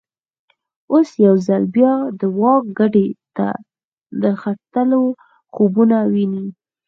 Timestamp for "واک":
2.39-2.63